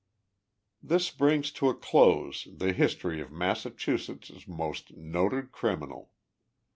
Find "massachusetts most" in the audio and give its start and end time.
3.31-4.97